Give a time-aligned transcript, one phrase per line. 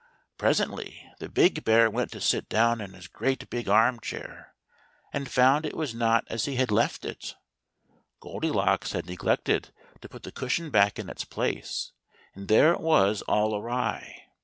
[0.39, 4.19] Presently the big bear went to sit down in his great big arm 116 THE
[4.19, 4.41] THREE BEARS.
[4.41, 4.55] chair,
[5.13, 7.35] and found it was not as he had left it.
[8.19, 11.91] Goldilocks had neglected to put the cushion back in its place,
[12.33, 14.23] and there it was all awry.